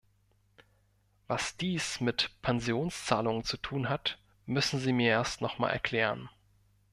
Was 1.27 1.57
dies 1.57 1.99
mit 2.01 2.31
Pensionszahlungen 2.41 3.43
zu 3.43 3.57
tun 3.57 3.87
hat, 3.87 4.17
müssen 4.47 4.79
Sie 4.79 4.93
mir 4.93 5.11
erst 5.11 5.41
nochmal 5.41 5.69
erklären. 5.73 6.27